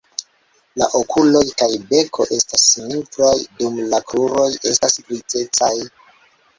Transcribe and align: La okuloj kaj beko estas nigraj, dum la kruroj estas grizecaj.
La 0.81 0.87
okuloj 0.99 1.43
kaj 1.59 1.69
beko 1.91 2.27
estas 2.39 2.65
nigraj, 2.87 3.37
dum 3.63 3.79
la 3.95 4.03
kruroj 4.11 4.51
estas 4.75 5.01
grizecaj. 5.07 5.75